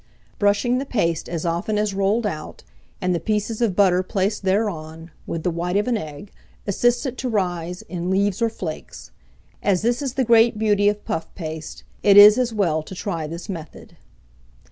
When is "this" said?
9.83-10.01, 13.27-13.47